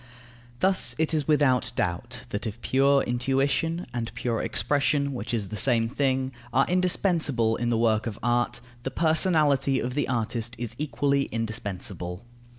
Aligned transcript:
Thus 0.61 0.95
it 0.97 1.13
is 1.13 1.27
without 1.27 1.71
doubt 1.75 2.25
that 2.29 2.47
if 2.47 2.59
pure 2.63 3.03
intuition 3.03 3.85
(and 3.93 4.11
pure 4.15 4.41
expression, 4.41 5.13
which 5.13 5.31
is 5.31 5.49
the 5.49 5.57
same 5.57 5.87
thing) 5.87 6.31
are 6.51 6.65
indispensable 6.67 7.55
in 7.55 7.69
the 7.69 7.77
work 7.77 8.07
of 8.07 8.17
art, 8.23 8.61
the 8.81 8.89
personality 8.89 9.79
of 9.79 9.93
the 9.93 10.07
artist 10.07 10.55
is 10.57 10.73
equally 10.79 11.25
indispensable. 11.25 12.25